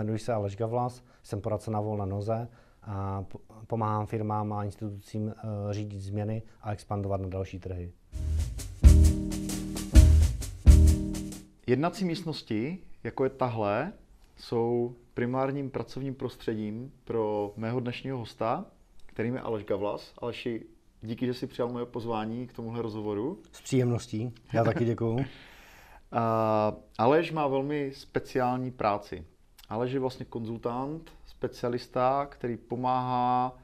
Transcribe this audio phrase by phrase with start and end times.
[0.00, 2.48] jmenuji se Aleš Gavlas, jsem poradce na volné noze
[2.82, 3.24] a
[3.66, 5.32] pomáhám firmám a institucím uh,
[5.70, 7.92] řídit změny a expandovat na další trhy.
[11.66, 13.92] Jednací místnosti, jako je tahle,
[14.36, 18.64] jsou primárním pracovním prostředím pro mého dnešního hosta,
[19.06, 20.14] kterým je Aleš Gavlas.
[20.18, 20.66] Aleši,
[21.02, 23.42] díky, že jsi přijal moje pozvání k tomuhle rozhovoru.
[23.52, 25.24] S příjemností, já taky děkuju.
[26.98, 29.24] Aleš má velmi speciální práci.
[29.70, 33.58] Aleš je vlastně konzultant, specialista, který pomáhá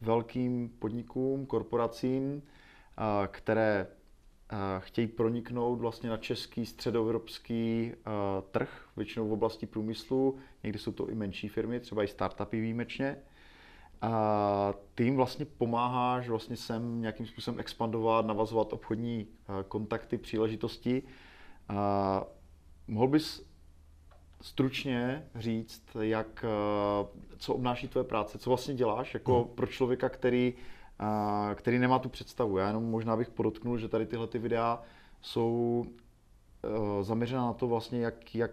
[0.00, 2.42] velkým podnikům, korporacím,
[3.30, 3.86] které
[4.78, 7.92] chtějí proniknout vlastně na český, středoevropský
[8.50, 13.16] trh, většinou v oblasti průmyslu, někdy jsou to i menší firmy, třeba i startupy výjimečně.
[14.02, 19.26] A ty jim vlastně pomáháš vlastně sem nějakým způsobem expandovat, navazovat obchodní
[19.68, 21.02] kontakty, příležitosti.
[21.68, 22.24] A
[22.88, 23.47] mohl bys
[24.40, 26.44] stručně říct, jak,
[27.38, 29.54] co obnáší tvoje práce, co vlastně děláš jako hmm.
[29.54, 30.54] pro člověka, který
[31.54, 32.58] který nemá tu představu.
[32.58, 34.82] Já jenom možná bych podotknul, že tady tyhle ty videa
[35.20, 38.50] jsou uh, zaměřená na to vlastně, jak, jak,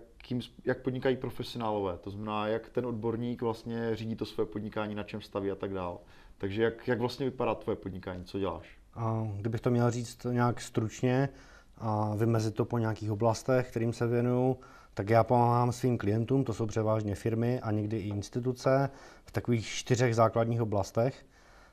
[0.66, 1.98] jak podnikají profesionálové.
[1.98, 5.74] To znamená, jak ten odborník vlastně řídí to své podnikání, na čem staví a tak
[5.74, 5.98] dále.
[6.38, 8.78] Takže jak, jak vlastně vypadá tvoje podnikání, co děláš?
[8.94, 11.30] A kdybych to měl říct nějak stručně
[11.78, 14.60] a vymezit to po nějakých oblastech, kterým se věnuju,
[14.96, 18.90] tak já pomáhám svým klientům, to jsou převážně firmy a někdy i instituce,
[19.26, 21.26] v takových čtyřech základních oblastech.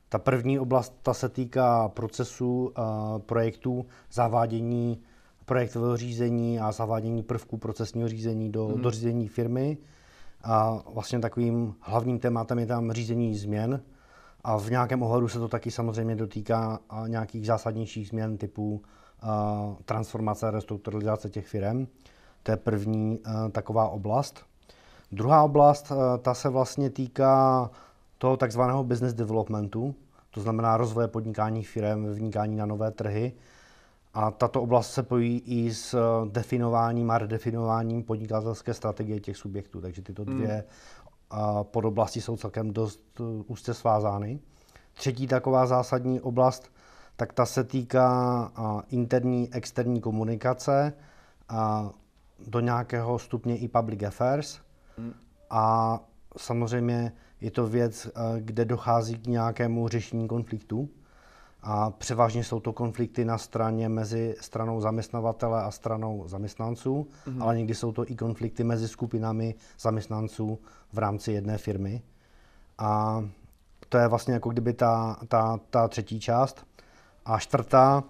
[0.09, 2.73] Ta první oblast ta se týká procesů,
[3.19, 5.03] projektů, zavádění
[5.45, 8.83] projektového řízení a zavádění prvků procesního řízení do, hmm.
[8.83, 9.79] do řízení firmy.
[10.45, 13.83] A vlastně takovým hlavním tématem je tam řízení změn.
[14.45, 18.83] A v nějakém ohledu se to taky samozřejmě dotýká nějakých zásadnějších změn typu
[19.85, 21.87] transformace a restrukturalizace těch firm.
[22.43, 23.21] To je první
[23.53, 24.45] taková oblast.
[25.13, 25.93] Druhá oblast,
[26.23, 27.71] ta se vlastně týká
[28.19, 29.95] toho takzvaného business developmentu,
[30.31, 33.33] to znamená rozvoje podnikání firm, vnikání na nové trhy.
[34.15, 35.99] A tato oblast se pojí i s
[36.31, 39.81] definováním a redefinováním podnikatelské strategie těch subjektů.
[39.81, 40.65] Takže tyto dvě
[41.31, 41.43] hmm.
[41.63, 44.41] podoblasti jsou celkem dost úzce svázány.
[44.95, 46.71] Třetí taková zásadní oblast,
[47.17, 48.53] tak ta se týká
[48.91, 50.93] interní, externí komunikace,
[51.49, 51.91] a
[52.47, 54.61] do nějakého stupně i public affairs.
[54.97, 55.13] Hmm.
[55.51, 55.99] A
[56.37, 60.89] samozřejmě je to věc, eh, kde dochází k nějakému řešení konfliktu.
[61.63, 67.43] A převážně jsou to konflikty na straně mezi stranou zaměstnavatele a stranou zaměstnanců, mm-hmm.
[67.43, 70.59] ale někdy jsou to i konflikty mezi skupinami zaměstnanců
[70.93, 72.03] v rámci jedné firmy.
[72.79, 73.25] A
[73.89, 76.67] to je vlastně jako kdyby ta, ta, ta třetí část.
[77.25, 78.05] A čtvrtá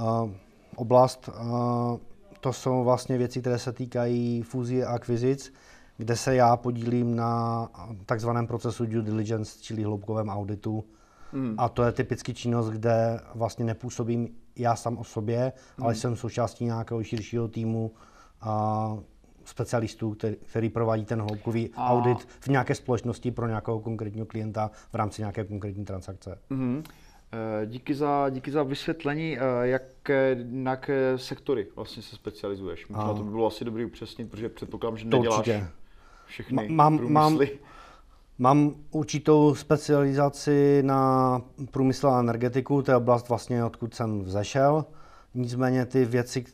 [0.00, 0.30] uh,
[0.76, 1.98] oblast, uh,
[2.44, 5.52] to jsou vlastně věci, které se týkají fúzí a akvizic,
[5.96, 7.68] kde se já podílím na
[8.06, 10.84] takzvaném procesu due diligence, čili hloubkovém auditu.
[11.32, 11.54] Mm.
[11.58, 15.84] A to je typicky činnost, kde vlastně nepůsobím já sám o sobě, mm.
[15.84, 17.92] ale jsem součástí nějakého širšího týmu
[18.40, 18.96] a
[19.44, 21.88] specialistů, který, který provádí ten hloubkový a...
[21.88, 26.38] audit v nějaké společnosti pro nějakého konkrétního klienta v rámci nějaké konkrétní transakce.
[26.50, 26.82] Mm.
[27.66, 29.82] Díky za, díky za vysvětlení, eh, jak,
[30.44, 32.88] na jaké sektory vlastně se specializuješ.
[32.88, 35.38] Možná to by bylo asi dobrý upřesnit, protože předpokládám, že neděláš...
[35.38, 35.66] Určitě
[36.26, 37.58] všechny mám, průmysly?
[38.38, 44.84] Mám, mám určitou specializaci na průmysl a energetiku, to je oblast vlastně, odkud jsem vzešel.
[45.34, 46.44] Nicméně ty věci,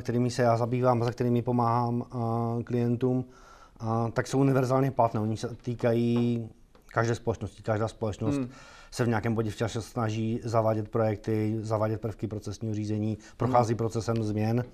[0.00, 2.04] kterými se já zabývám a za kterými pomáhám
[2.64, 3.24] klientům,
[4.12, 5.20] tak jsou univerzálně platné.
[5.20, 6.48] Oni se týkají
[6.86, 7.62] každé společnosti.
[7.62, 8.50] Každá společnost hmm.
[8.90, 13.78] Se v nějakém bodě v čase snaží zavádět projekty, zavádět prvky procesního řízení, prochází hmm.
[13.78, 14.64] procesem změn.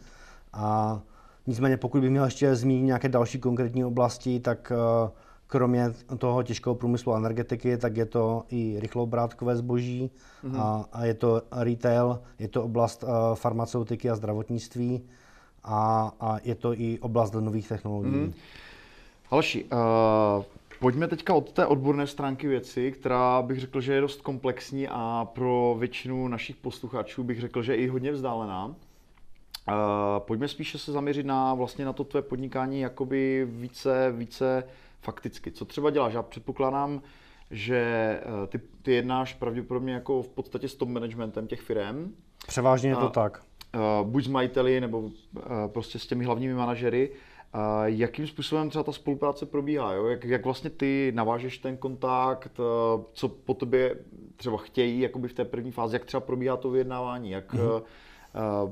[0.53, 1.01] A
[1.47, 5.11] Nicméně pokud bych měl ještě zmínit nějaké další konkrétní oblasti, tak eh,
[5.47, 10.11] kromě toho těžkého průmyslu a energetiky, tak je to i rychlobrátkové zboží
[10.45, 10.61] mm-hmm.
[10.61, 15.03] a, a je to retail, je to oblast uh, farmaceutiky a zdravotnictví
[15.65, 18.13] a, a je to i oblast nových technologií.
[18.13, 18.33] Mm-hmm.
[19.31, 20.45] Aleši, uh,
[20.81, 25.29] pojďme teďka od té odborné stránky věci, která bych řekl, že je dost komplexní a
[25.35, 28.67] pro většinu našich posluchačů bych řekl, že je i hodně vzdálená.
[28.67, 28.75] Uh,
[30.19, 34.65] pojďme spíše se zaměřit na vlastně na to tvé podnikání jakoby více, více
[35.01, 35.51] fakticky.
[35.51, 36.15] Co třeba děláš?
[36.15, 37.03] Já předpokládám,
[37.51, 42.15] že uh, ty, ty jednáš pravděpodobně jako v podstatě s top managementem těch firm.
[42.47, 43.43] Převážně je to uh, tak.
[43.75, 45.11] Uh, buď s majiteli, nebo uh,
[45.67, 47.11] prostě s těmi hlavními manažery.
[47.11, 47.17] Uh,
[47.85, 49.93] jakým způsobem třeba ta spolupráce probíhá?
[49.93, 50.07] Jo?
[50.07, 53.97] Jak, jak vlastně ty navážeš ten kontakt, uh, co po tobě
[54.37, 57.83] třeba chtějí jakoby v té první fázi, jak třeba probíhá to vyjednávání, jak, mm-hmm.
[58.65, 58.71] uh,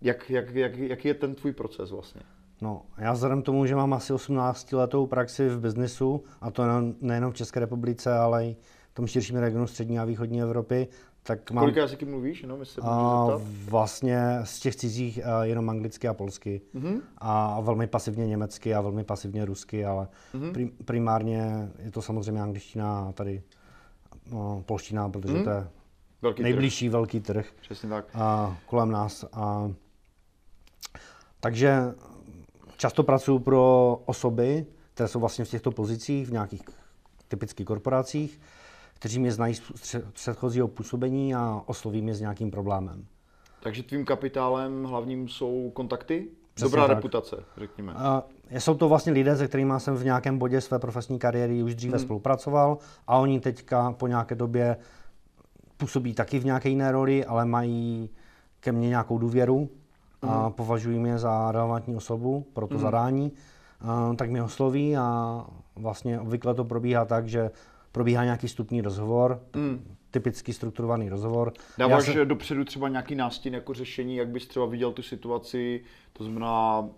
[0.00, 2.20] jak, jak, jak, jaký je ten tvůj proces vlastně?
[2.60, 6.62] No, já vzhledem tomu, že mám asi 18 letou praxi v biznisu, a to
[7.00, 8.56] nejenom v České republice, ale i
[8.90, 10.88] v tom širším regionu střední a východní Evropy,
[11.22, 11.62] tak mám...
[11.62, 13.26] Kolik jazyky mluvíš, jenom jestli a,
[13.64, 16.60] Vlastně z těch cizích a jenom anglicky a polsky.
[16.74, 17.00] Mm-hmm.
[17.18, 20.70] A velmi pasivně německy a velmi pasivně rusky, ale mm-hmm.
[20.84, 23.42] primárně je to samozřejmě angličtina a tady
[24.30, 25.44] no, polština, protože mm-hmm.
[25.44, 25.68] to je
[26.22, 26.92] velký nejbližší trh.
[26.92, 27.46] velký trh.
[27.60, 28.04] Přesně tak.
[28.14, 29.24] A, kolem nás.
[29.32, 29.70] A,
[31.40, 31.94] takže
[32.76, 36.62] často pracuji pro osoby, které jsou vlastně v těchto pozicích, v nějakých
[37.28, 38.40] typických korporacích,
[39.00, 43.06] kteří mě znají z předchozího působení a osloví mě s nějakým problémem.
[43.62, 46.28] Takže tvým kapitálem hlavním jsou kontakty?
[46.54, 46.96] Přesně Dobrá tak.
[46.96, 47.92] reputace, řekněme.
[47.96, 51.74] A jsou to vlastně lidé, se kterými jsem v nějakém bodě své profesní kariéry už
[51.74, 52.04] dříve hmm.
[52.04, 54.76] spolupracoval a oni teďka po nějaké době
[55.76, 58.10] působí taky v nějaké jiné roli, ale mají
[58.60, 59.68] ke mně nějakou důvěru
[60.22, 60.32] hmm.
[60.32, 62.82] a považují mě za relevantní osobu pro to hmm.
[62.82, 63.32] zadání,
[63.80, 65.44] a, tak mě osloví a
[65.76, 67.50] vlastně obvykle to probíhá tak, že
[67.92, 69.96] probíhá nějaký stupní rozhovor, mm.
[70.10, 71.52] typicky strukturovaný rozhovor.
[71.78, 72.24] Dáváš se...
[72.24, 76.88] dopředu třeba nějaký nástin jako řešení, jak bys třeba viděl tu situaci, to znamená,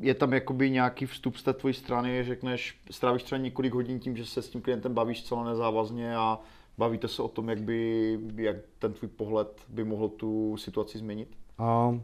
[0.00, 4.16] je tam jakoby nějaký vstup z té tvojí strany, řekneš, strávíš třeba několik hodin tím,
[4.16, 6.38] že se s tím klientem bavíš celé nezávazně a
[6.78, 11.36] bavíte se o tom, jak by, jak ten tvůj pohled by mohl tu situaci změnit?
[11.58, 11.98] A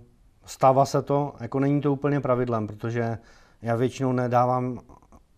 [0.45, 3.19] stává se to, jako není to úplně pravidlem, protože
[3.63, 4.81] já většinou nedávám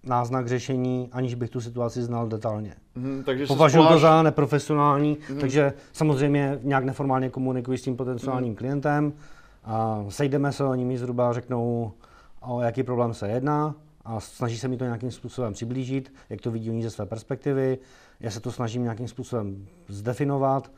[0.04, 2.74] náznak řešení, aniž bych tu situaci znal detailně.
[2.94, 3.94] Mm, takže Považuji spoláš...
[3.94, 5.38] to za neprofesionální, mm.
[5.38, 8.56] takže samozřejmě nějak neformálně komunikuji s tím potenciálním mm.
[8.56, 9.12] klientem.
[9.64, 11.92] A sejdeme se, oni mi zhruba řeknou,
[12.40, 13.74] o jaký problém se jedná
[14.04, 17.78] a snaží se mi to nějakým způsobem přiblížit, jak to vidí oni ze své perspektivy.
[18.20, 20.70] Já se to snažím nějakým způsobem zdefinovat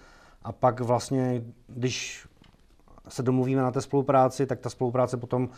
[0.42, 2.26] a pak vlastně, když
[3.08, 5.48] se domluvíme na té spolupráci, tak ta spolupráce potom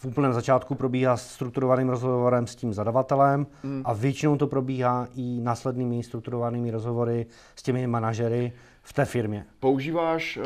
[0.00, 3.82] v úplném začátku probíhá strukturovaným rozhovorem s tím zadavatelem mm.
[3.84, 7.26] a většinou to probíhá i následnými strukturovanými rozhovory
[7.56, 8.52] s těmi manažery
[8.90, 9.44] v té firmě.
[9.60, 10.44] Používáš uh,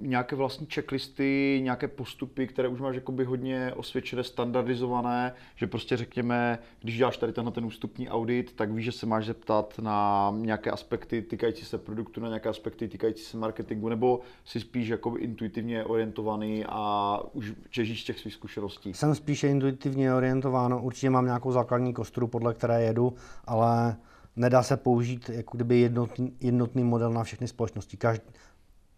[0.00, 6.58] nějaké vlastní checklisty, nějaké postupy, které už máš jakoby hodně osvědčené, standardizované, že prostě řekněme,
[6.80, 10.70] když děláš tady tenhle ten ústupní audit, tak víš, že se máš zeptat na nějaké
[10.70, 15.84] aspekty týkající se produktu, na nějaké aspekty týkající se marketingu, nebo si spíš jakoby intuitivně
[15.84, 18.94] orientovaný a už těžíš těch svých zkušeností?
[18.94, 23.14] Jsem spíše intuitivně orientován, určitě mám nějakou základní kostru, podle které jedu,
[23.44, 23.96] ale
[24.36, 27.96] nedá se použít jako kdyby jednotný, jednotný model na všechny společnosti.
[27.96, 28.24] Každý,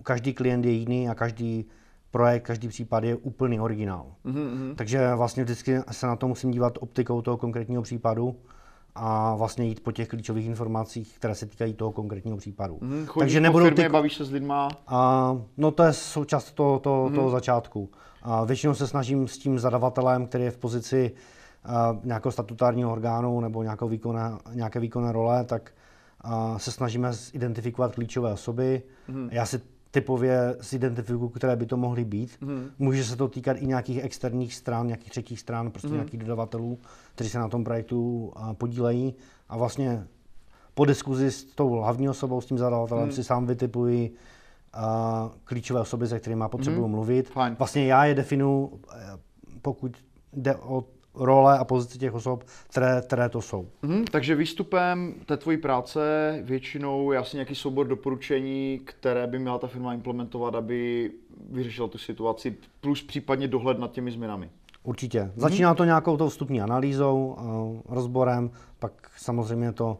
[0.02, 1.67] každý klient je jiný a každý
[2.11, 4.06] projekt, každý případ je úplný originál.
[4.25, 4.75] Mm-hmm.
[4.75, 8.37] Takže vlastně vždycky se na to musím dívat optikou toho konkrétního případu
[8.94, 12.79] a vlastně jít po těch klíčových informacích, které se týkají toho konkrétního případu.
[12.81, 13.88] Mm, Takže nebudu firmě, ty...
[13.88, 14.69] bavíš se s lidma?
[14.87, 17.14] A, no to je součást toho, toho, mm.
[17.14, 17.91] toho začátku.
[18.23, 21.12] A většinou se snažím s tím zadavatelem, který je v pozici
[22.05, 25.73] nějakého statutárního orgánu nebo nějakou výkonné, nějaké výkonné role, tak
[26.56, 28.82] se snažíme identifikovat klíčové osoby.
[29.09, 29.29] Mm.
[29.32, 29.61] Já si
[29.91, 32.37] typově zidentifikuju, které by to mohly být.
[32.41, 32.70] Mm.
[32.79, 35.94] Může se to týkat i nějakých externích stran, nějakých třetích stran, prostě mm.
[35.94, 36.79] nějakých dodavatelů,
[37.15, 39.15] kteří se na tom projektu podílejí.
[39.49, 40.06] A vlastně
[40.75, 43.13] po diskuzi s tou hlavní osobou, s tím zadavatelem, mm.
[43.13, 44.82] si sám vytipuji uh,
[45.44, 46.91] klíčové osoby, se kterými potřebuji mm.
[46.91, 47.29] mluvit.
[47.29, 47.56] Fine.
[47.58, 49.19] Vlastně já je definu, eh,
[49.63, 49.96] pokud
[50.32, 50.84] jde o
[51.19, 53.69] role a pozici těch osob, které, které to jsou.
[53.82, 56.01] Mm, takže výstupem té tvojí práce
[56.43, 61.10] většinou je asi nějaký soubor doporučení, které by měla ta firma implementovat, aby
[61.51, 64.51] vyřešila tu situaci, plus případně dohled nad těmi změnami.
[64.82, 65.32] Určitě.
[65.37, 67.37] Začíná to nějakou tou vstupní analýzou,
[67.89, 69.98] rozborem, pak samozřejmě to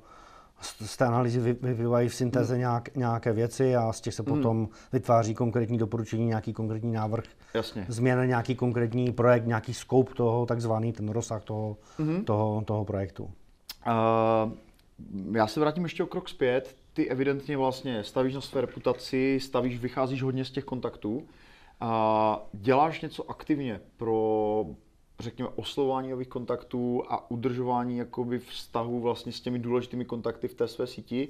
[0.61, 2.61] z té analýzy vyplývají v syntéze hmm.
[2.61, 4.37] nějak, nějaké věci a z těch se hmm.
[4.37, 7.25] potom vytváří konkrétní doporučení, nějaký konkrétní návrh
[7.55, 7.87] Jasně.
[7.88, 12.25] změn, nějaký konkrétní projekt, nějaký scope toho, takzvaný ten rozsah toho, hmm.
[12.25, 13.25] toho, toho projektu.
[13.25, 14.53] Uh,
[15.37, 16.77] já se vrátím ještě o krok zpět.
[16.93, 21.23] Ty evidentně vlastně stavíš na své reputaci, stavíš, vycházíš hodně z těch kontaktů.
[21.81, 24.65] A děláš něco aktivně pro
[25.21, 30.69] řekněme, oslovování nových kontaktů a udržování jakoby vztahu vlastně s těmi důležitými kontakty v té
[30.69, 31.29] své síti.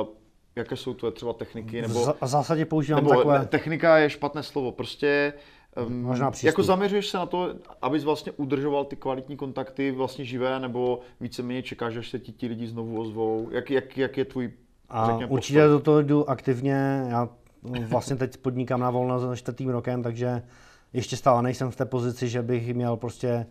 [0.00, 0.08] Uh,
[0.56, 1.82] jaké jsou tvoje třeba techniky?
[1.82, 3.46] Nebo, v zásadě používám nebo takové...
[3.46, 5.32] Technika je špatné slovo, prostě
[5.86, 10.60] um, Možná jako zaměřuješ se na to, abys vlastně udržoval ty kvalitní kontakty vlastně živé,
[10.60, 13.48] nebo víceméně čekáš, až se ti ti lidi znovu ozvou?
[13.50, 14.52] Jak, jak, jak je tvůj
[14.90, 17.06] a řekněme, určitě do toho jdu aktivně.
[17.08, 17.28] Já
[17.88, 20.42] vlastně teď podnikám na volno za čtvrtým rokem, takže
[20.92, 23.46] ještě stále nejsem v té pozici, že bych měl prostě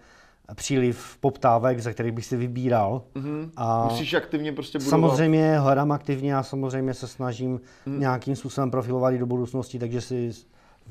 [0.55, 3.01] příliv poptávek, za kterých bych si vybíral.
[3.15, 3.49] Mm-hmm.
[3.55, 4.89] A Musíš aktivně prostě budovat.
[4.89, 7.99] Samozřejmě hledám aktivně a samozřejmě se snažím mm.
[7.99, 10.31] nějakým způsobem profilovat i do budoucnosti, takže si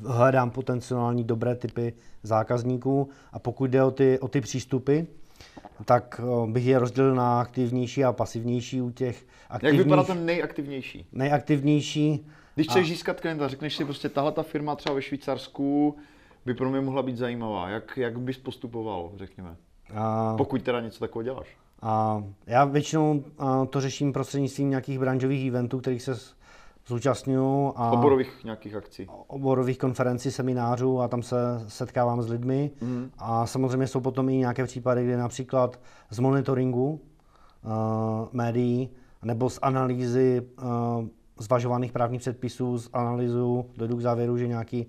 [0.05, 5.01] hledám potenciální dobré typy zákazníků a pokud jde o ty, o ty přístupy,
[5.85, 9.79] tak eh, bych je rozdělil na aktivnější a pasivnější u těch aktivních.
[9.79, 11.07] Jak vypadá ten nejaktivnější?
[11.13, 12.27] Nejaktivnější.
[12.55, 12.89] Když chceš a...
[12.89, 15.97] získat klienta, řekneš si prostě, tahle ta firma třeba ve Švýcarsku
[16.49, 17.69] by pro mě mohla být zajímavá.
[17.69, 19.57] Jak, jak bys postupoval, řekněme?
[19.95, 20.35] A...
[20.37, 21.57] Pokud teda něco takového děláš.
[21.83, 23.25] A já většinou
[23.71, 26.15] to řeším prostřednictvím nějakých branžových eventů, kterých se
[26.87, 27.73] zúčastňuju.
[27.77, 29.07] A oborových nějakých akcí.
[29.27, 31.37] Oborových konferencí, seminářů a tam se
[31.69, 32.71] setkávám s lidmi.
[32.81, 33.11] Mm.
[33.19, 37.71] A samozřejmě jsou potom i nějaké případy, kdy například z monitoringu uh,
[38.33, 38.91] médií
[39.23, 41.07] nebo z analýzy uh,
[41.39, 44.87] zvažovaných právních předpisů, z analýzu dojdu k závěru, že nějaký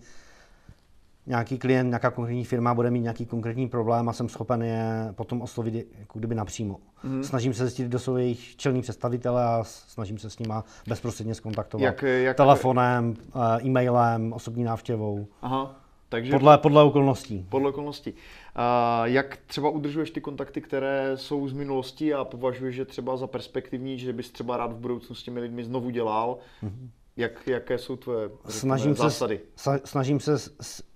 [1.30, 5.42] nějaký klient, nějaká konkrétní firma bude mít nějaký konkrétní problém a jsem schopen je potom
[5.42, 6.80] oslovit jako kdyby napřímo.
[7.04, 7.24] Mm.
[7.24, 11.86] Snažím se zjistit, kdo jsou jejich čelní představitele a snažím se s nima bezprostředně skontaktovat.
[11.86, 12.38] Jak, jak...
[12.38, 15.28] Telefonem, eh, e-mailem, osobní návštěvou.
[15.42, 15.76] Aha.
[16.10, 17.46] Takže podle, podle okolností.
[17.50, 18.14] Podle okolností.
[18.56, 23.28] A jak třeba udržuješ ty kontakty, které jsou z minulosti a považuješ že třeba za
[23.28, 26.38] perspektivní, že bys třeba rád v budoucnu s těmi lidmi znovu dělal?
[26.64, 26.90] Mm-hmm.
[27.20, 29.40] Jak, jaké jsou tvoje snažím zásady?
[29.56, 30.52] Se, snažím se s,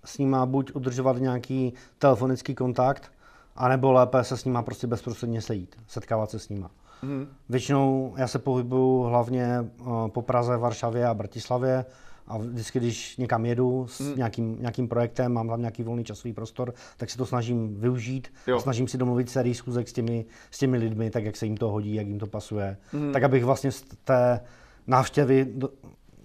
[0.06, 3.12] s, nima buď udržovat nějaký telefonický kontakt,
[3.56, 6.72] anebo lépe se s nima prostě bezprostředně sejít, setkávat se s nima.
[7.02, 7.28] Mm.
[7.50, 9.48] Většinou já se pohybuju hlavně
[9.80, 11.86] uh, po Praze, Varšavě a Bratislavě
[12.28, 14.18] a vždycky, když někam jedu s mm.
[14.18, 18.34] nějakým, nějakým projektem, mám tam nějaký volný časový prostor, tak se to snažím využít.
[18.48, 18.60] Jo.
[18.60, 21.70] Snažím si domluvit sérii schůzek s těmi, s těmi lidmi, tak jak se jim to
[21.70, 22.78] hodí, jak jim to pasuje.
[22.94, 23.14] Mm.
[23.14, 24.40] Tak abych vlastně z té
[24.88, 25.70] návštěvy do,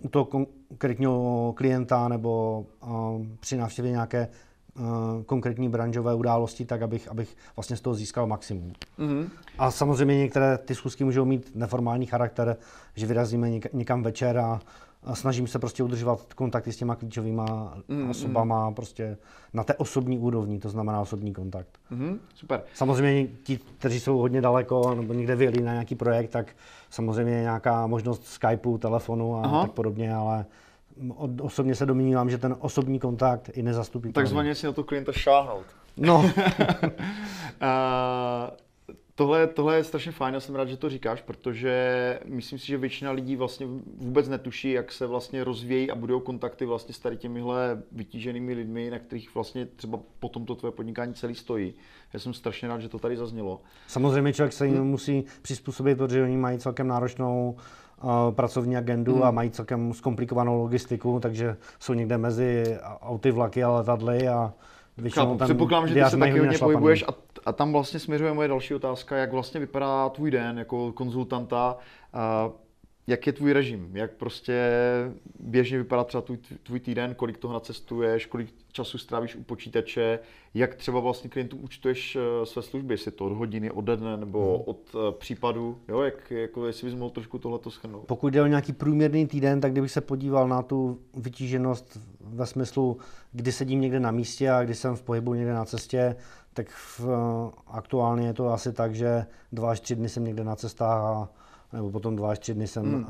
[0.02, 4.28] u toho konkrétního klienta nebo uh, při návštěvě nějaké
[5.26, 8.72] konkrétní branžové události, tak abych, abych vlastně z toho získal maximum.
[8.98, 9.28] Mm-hmm.
[9.58, 12.56] A samozřejmě některé ty schůzky můžou mít neformální charakter,
[12.94, 14.60] že vyrazíme někam večer a,
[15.04, 18.10] a snažím se prostě udržovat kontakty s těma klíčovými mm-hmm.
[18.10, 19.16] osobama prostě
[19.52, 21.68] na té osobní úrovni, to znamená osobní kontakt.
[21.92, 22.18] Mm-hmm.
[22.34, 22.62] Super.
[22.74, 26.56] Samozřejmě ti, kteří jsou hodně daleko nebo někde vyjeli na nějaký projekt, tak
[26.90, 29.62] samozřejmě nějaká možnost Skypeu, telefonu a Aha.
[29.62, 30.46] tak podobně, ale
[31.40, 34.12] osobně se domnívám, že ten osobní kontakt i nezastupitelný.
[34.24, 35.66] Takzvaně si na to klienta šáhnout.
[35.96, 36.18] No.
[36.18, 36.30] uh,
[39.18, 42.78] Tohle, tohle je strašně fajn, já jsem rád, že to říkáš, protože myslím si, že
[42.78, 47.16] většina lidí vlastně vůbec netuší, jak se vlastně rozvíjí a budou kontakty vlastně s tady
[47.16, 51.74] těmihle vytíženými lidmi, na kterých vlastně třeba potom to tvoje podnikání celý stojí.
[52.12, 53.60] Já jsem strašně rád, že to tady zaznělo.
[53.86, 54.86] Samozřejmě člověk se jim hmm.
[54.86, 57.56] musí přizpůsobit, protože oni mají celkem náročnou
[58.02, 59.22] uh, pracovní agendu hmm.
[59.22, 64.54] a mají celkem zkomplikovanou logistiku, takže jsou někde mezi auty, vlaky a letadly a
[65.44, 67.14] Předpokládám, že ty se taky hodně pohybuješ a,
[67.46, 71.76] a tam vlastně směřuje moje další otázka, jak vlastně vypadá tvůj den jako konzultanta,
[72.12, 72.50] a
[73.08, 74.70] jak je tvůj režim, jak prostě
[75.40, 80.18] běžně vypadá třeba tvůj, tvůj týden, kolik toho nacestuješ, kolik času strávíš u počítače,
[80.54, 84.56] jak třeba vlastně klientům účtuješ eh, své služby, jestli to od hodiny, od dne nebo
[84.56, 84.62] hmm.
[84.66, 88.04] od uh, případu, jo, jak, jako jestli bys mohl trošku tohleto schrnout.
[88.06, 92.98] Pokud jde o nějaký průměrný týden, tak kdybych se podíval na tu vytíženost ve smyslu,
[93.32, 96.16] kdy sedím někde na místě a kdy jsem v pohybu někde na cestě,
[96.54, 97.12] tak v, uh,
[97.66, 101.28] aktuálně je to asi tak, že dva až tři dny jsem někde na cestách a
[101.72, 103.06] nebo potom dva až tři dny jsem hmm.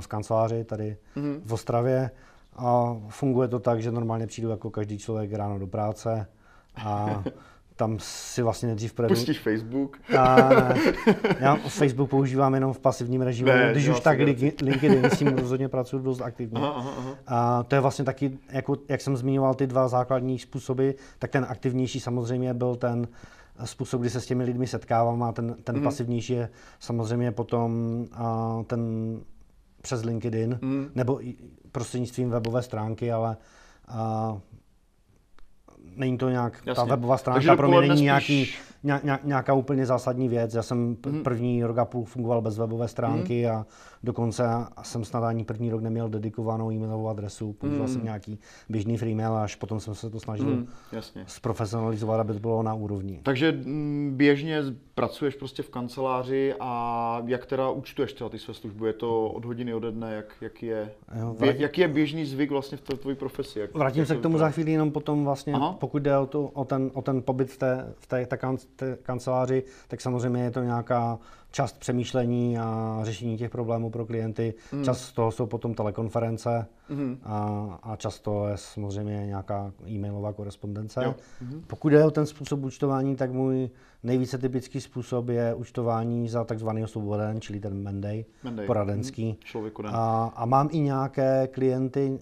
[0.00, 1.40] v kanceláři tady hmm.
[1.44, 2.10] v Ostravě
[2.56, 6.26] a funguje to tak, že normálně přijdu jako každý člověk ráno do práce
[6.76, 7.22] a
[7.76, 9.16] tam si vlastně nejdřív první...
[9.16, 9.98] Pustíš Facebook?
[10.18, 10.76] A, ne,
[11.38, 15.68] já Facebook používám jenom v pasivním režimu, ne, když už tak LinkedIn, s tím rozhodně
[15.68, 16.60] pracuji dost aktivně.
[16.60, 17.14] Aha, aha, aha.
[17.26, 21.46] A to je vlastně taky, jako, jak jsem zmiňoval ty dva základní způsoby, tak ten
[21.48, 23.08] aktivnější samozřejmě byl ten
[23.66, 25.82] způsob, kdy se s těmi lidmi setkávám a ten, ten mm.
[25.82, 28.82] pasivnější je samozřejmě potom a, ten
[29.82, 30.90] přes LinkedIn mm.
[30.94, 31.36] nebo i
[31.72, 33.36] prostřednictvím webové stránky, ale
[33.88, 34.38] a,
[35.96, 36.74] není to nějak, Jasně.
[36.74, 38.48] ta webová stránka pro mě není nějaký,
[39.24, 40.54] nějaká úplně zásadní věc.
[40.54, 41.22] Já jsem mm.
[41.22, 43.52] první rok a půl fungoval bez webové stránky mm.
[43.52, 43.66] a
[44.02, 44.44] dokonce
[44.82, 47.52] jsem snad ani první rok neměl dedikovanou e-mailovou adresu.
[47.52, 47.92] Používal mm.
[47.92, 50.66] jsem nějaký běžný freemail a až potom jsem se to snažil mm.
[51.26, 53.20] zprofesionalizovat, aby to bylo na úrovni.
[53.22, 54.62] Takže mm, běžně
[54.94, 58.86] pracuješ prostě v kanceláři a jak teda účtuješ třeba ty své služby?
[58.86, 60.90] Je to od hodiny ode dne, jak, jak je,
[61.20, 63.60] jo, vrátím, jaký je běžný zvyk vlastně v té tvojí profesi?
[63.60, 65.76] Jak, vrátím jak se k tomu za chvíli jenom potom vlastně, Aha.
[65.80, 68.36] pokud jde o, to, o, ten, o ten pobyt v té, v té, té
[68.78, 71.18] té kanceláři, tak samozřejmě je to nějaká
[71.50, 74.54] část přemýšlení a řešení těch problémů pro klienty.
[74.72, 74.84] Mm.
[74.84, 77.18] Čas z toho jsou potom telekonference mm.
[77.24, 81.04] a, a často je samozřejmě nějaká e-mailová korespondence.
[81.04, 81.14] Jo.
[81.40, 81.64] Mm.
[81.66, 83.70] Pokud jde o ten způsob účtování, tak můj
[84.02, 88.66] nejvíce typický způsob je účtování za takzvaný osvoboden, čili ten Monday, Monday.
[88.66, 89.38] poradenský.
[89.54, 89.86] Mm.
[89.86, 92.18] A, a mám i nějaké klienty,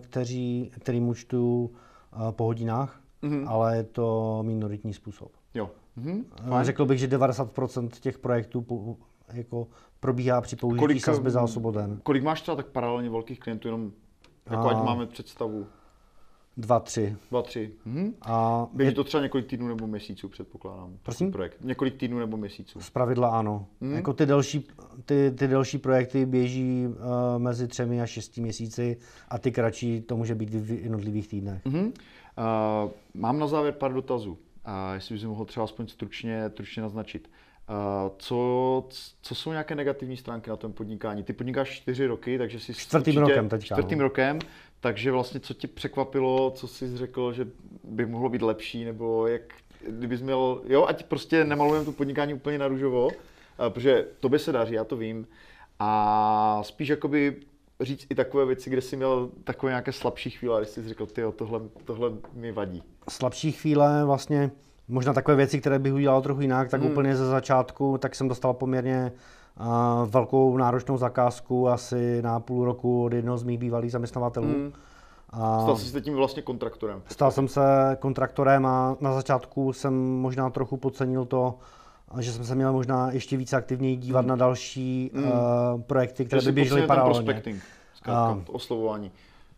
[0.00, 1.70] kteří, kterým účtuju
[2.30, 3.48] po hodinách, mm.
[3.48, 5.30] ale je to minoritní způsob.
[5.54, 5.70] Jo.
[5.98, 6.62] Mm-hmm.
[6.62, 8.96] Řekl bych, že 90% těch projektů po,
[9.32, 9.68] jako
[10.00, 12.00] probíhá při použití kolik, sazby za osvoboden.
[12.02, 13.92] Kolik máš třeba tak paralelně velkých klientů, jenom
[14.50, 15.66] jako ať máme představu?
[16.56, 17.16] Dva, tři.
[17.30, 17.72] Dva, tři.
[17.84, 18.14] Mhm.
[18.22, 18.94] A Běží je...
[18.94, 20.98] to třeba několik týdnů nebo měsíců, předpokládám.
[21.02, 21.32] Prosím?
[21.32, 21.56] Projekt.
[21.60, 22.80] Několik týdnů nebo měsíců.
[22.80, 23.66] Z pravidla ano.
[23.80, 23.92] Mhm.
[23.92, 24.68] Jako ty delší,
[25.04, 26.94] ty, ty delší projekty běží uh,
[27.38, 28.96] mezi třemi a šesti měsíci
[29.28, 31.64] a ty kratší to může být v jednotlivých týdnech.
[31.64, 31.84] Mhm.
[31.84, 31.92] Uh,
[33.14, 34.38] mám na závěr pár dotazů.
[34.64, 37.30] A jestli bys mohl třeba aspoň stručně, stručně naznačit.
[38.18, 38.88] Co,
[39.22, 41.22] co jsou nějaké negativní stránky na tom podnikání?
[41.22, 43.74] Ty podnikáš čtyři roky, takže si čtvrtým rokem teďka.
[43.74, 44.04] Čtvrtým no.
[44.04, 44.38] rokem,
[44.80, 47.46] takže vlastně co tě překvapilo, co jsi řekl, že
[47.84, 49.42] by mohlo být lepší, nebo jak,
[49.88, 53.08] kdybys měl, jo, ať prostě nemalujeme to podnikání úplně na růžovo,
[53.68, 55.26] protože to by se daří, já to vím,
[55.78, 57.36] a spíš jakoby
[57.80, 61.22] říct i takové věci, kde jsi měl takové nějaké slabší chvíle, když jsi řekl, ty
[61.36, 62.82] tohle, tohle mi vadí.
[63.08, 64.50] Slabší chvíle vlastně,
[64.88, 66.90] možná takové věci, které bych udělal trochu jinak, tak hmm.
[66.90, 69.12] úplně ze začátku, tak jsem dostal poměrně
[69.60, 69.66] uh,
[70.10, 74.46] velkou náročnou zakázku asi na půl roku od jednoho z mých bývalých zaměstnavatelů.
[74.46, 74.72] Hmm.
[75.30, 77.02] A stal jsi se tím vlastně kontraktorem?
[77.08, 77.60] Stal jsem se
[77.98, 81.54] kontraktorem a na začátku jsem možná trochu podcenil to,
[82.22, 84.28] že jsem se měl možná ještě více aktivněji dívat mm.
[84.28, 85.24] na další mm.
[85.24, 85.30] uh,
[85.80, 87.42] projekty, které by běžely paralelně.
[88.04, 89.10] A, oslovování.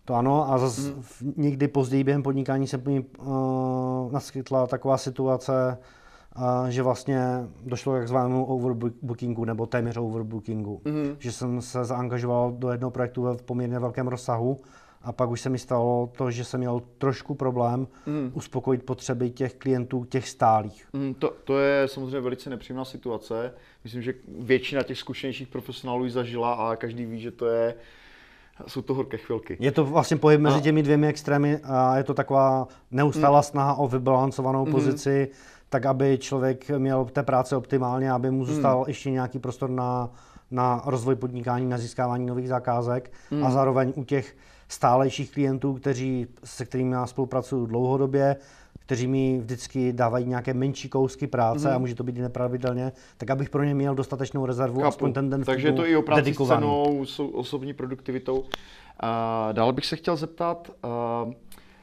[0.05, 1.03] To ano, a zase mm.
[1.37, 5.79] někdy později během podnikání se mi uh, naskytla taková situace,
[6.37, 7.21] uh, že vlastně
[7.65, 10.81] došlo k takzvanému overbookingu nebo téměř overbookingu.
[10.85, 11.17] Mm.
[11.19, 14.61] Že jsem se zaangažoval do jednoho projektu ve poměrně velkém rozsahu
[15.07, 18.31] a pak už se mi stalo to, že jsem měl trošku problém mm.
[18.35, 20.89] uspokojit potřeby těch klientů, těch stálých.
[20.93, 23.53] Mm, to, to je samozřejmě velice nepříjemná situace.
[23.85, 27.75] Myslím, že většina těch zkušenějších profesionálů ji zažila a každý ví, že to je
[28.67, 29.57] jsou to horké chvilky.
[29.61, 33.43] Je to vlastně pohyb mezi těmi dvěmi extrémy a je to taková neustálá mm.
[33.43, 34.73] snaha o vybalancovanou mm.
[34.73, 35.29] pozici,
[35.69, 38.85] tak aby člověk měl té práce optimálně, aby mu zůstal mm.
[38.89, 40.11] ještě nějaký prostor na,
[40.51, 43.45] na rozvoj podnikání, na získávání nových zakázek mm.
[43.45, 44.37] a zároveň u těch
[44.69, 48.37] stálejších klientů, kteří, se kterými já spolupracuju dlouhodobě,
[48.79, 51.75] kteří mi vždycky dávají nějaké menší kousky práce mm-hmm.
[51.75, 54.89] a může to být i nepravidelně, tak abych pro ně měl dostatečnou rezervu, Kapu.
[54.89, 58.45] aspoň ten den Takže je to i o práci s cenou, osobní produktivitou.
[59.01, 60.71] A dál bych se chtěl zeptat
[61.25, 61.33] uh,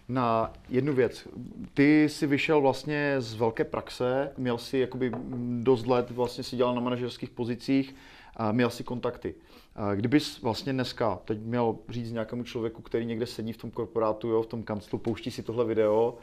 [0.08, 1.28] na jednu věc.
[1.74, 5.12] Ty jsi vyšel vlastně z velké praxe, měl si jakoby
[5.62, 7.96] dost let, vlastně si dělal na manažerských pozicích,
[8.38, 9.36] a měl si kontakty.
[9.96, 14.42] Kdybys vlastně dneska teď měl říct nějakému člověku, který někde sedí v tom korporátu, jo,
[14.42, 16.18] v tom kanclu, pouští si tohle video,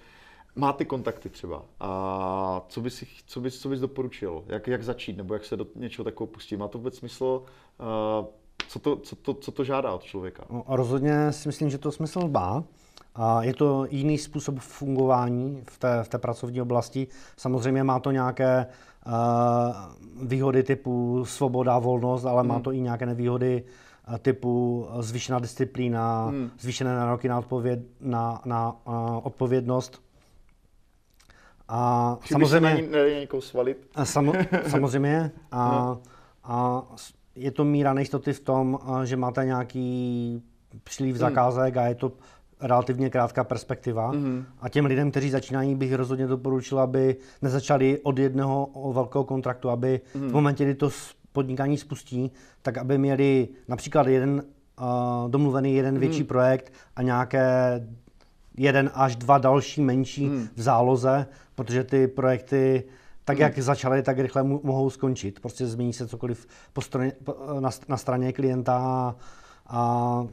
[0.56, 1.64] má ty kontakty třeba.
[1.80, 4.44] A co bys, co bys, co bys doporučil?
[4.46, 5.16] Jak, jak začít?
[5.16, 6.56] Nebo jak se do něčeho takového pustit?
[6.56, 7.42] Má to vůbec smysl?
[8.68, 10.44] Co, to, co, to, co to žádá od člověka?
[10.50, 12.64] No, rozhodně si myslím, že to smysl má.
[13.14, 17.06] A je to jiný způsob fungování v té, v té pracovní oblasti.
[17.36, 18.66] Samozřejmě má to nějaké
[19.06, 19.12] uh,
[20.28, 22.48] výhody typu svoboda, volnost, ale hmm.
[22.48, 23.64] má to i nějaké nevýhody
[24.08, 26.50] uh, typu zvýšená disciplína, hmm.
[26.58, 30.02] zvýšené nároky na, odpověd, na, na uh, odpovědnost.
[31.68, 32.88] A Chybí samozřejmě,
[33.20, 33.88] někoho svalit.
[33.94, 34.32] A samo,
[34.66, 35.30] samozřejmě.
[35.52, 36.00] A, no.
[36.44, 36.82] a
[37.34, 40.42] je to míra nejistoty v tom, že máte nějaký
[40.84, 41.20] příliv hmm.
[41.20, 42.12] zakázek a je to
[42.60, 44.12] relativně krátká perspektiva.
[44.12, 44.44] Mm-hmm.
[44.60, 50.00] A těm lidem, kteří začínají, bych rozhodně doporučil, aby nezačali od jednoho velkého kontraktu, aby
[50.04, 50.18] mm-hmm.
[50.18, 50.32] v mhm.
[50.32, 50.90] momentě, kdy to
[51.32, 52.30] podnikání spustí,
[52.62, 54.42] tak aby měli například jeden
[54.80, 56.00] uh, domluvený jeden mm-hmm.
[56.00, 57.80] větší projekt a nějaké
[58.56, 60.48] jeden až dva další menší mm.
[60.54, 62.84] v záloze, protože ty projekty
[63.24, 65.40] tak jak začaly, tak rychle mohou skončit.
[65.40, 67.12] Prostě změní se cokoliv po straně,
[67.60, 69.14] na, na straně klienta a,
[69.66, 70.26] a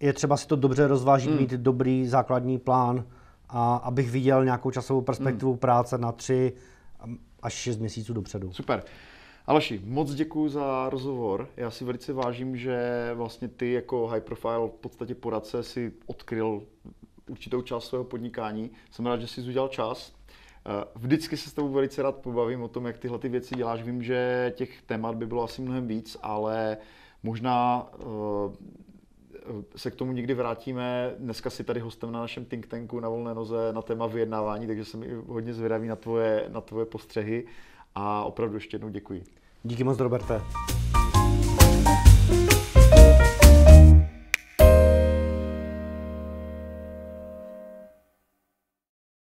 [0.00, 1.36] je třeba si to dobře rozvážit, mm.
[1.38, 3.04] mít dobrý základní plán,
[3.48, 5.58] a abych viděl nějakou časovou perspektivu mm.
[5.58, 6.52] práce na tři
[7.42, 8.52] až šest měsíců dopředu.
[8.52, 8.82] Super.
[9.46, 11.48] Aleši, moc děkuji za rozhovor.
[11.56, 16.62] Já si velice vážím, že vlastně ty jako high profile v podstatě poradce si odkryl
[17.30, 18.70] určitou část svého podnikání.
[18.90, 20.12] Jsem rád, že jsi udělal čas.
[20.66, 23.82] Eh, vždycky se s tebou velice rád pobavím o tom, jak tyhle ty věci děláš.
[23.82, 26.76] Vím, že těch témat by bylo asi mnohem víc, ale
[27.22, 28.52] možná uh,
[29.76, 31.14] se k tomu někdy vrátíme.
[31.18, 34.84] Dneska si tady hostem na našem think tanku na volné noze na téma vyjednávání, takže
[34.84, 37.46] jsem hodně zvědavý na tvoje, na tvoje postřehy
[37.94, 39.24] a opravdu ještě jednou děkuji.
[39.62, 40.42] Díky moc, Roberte.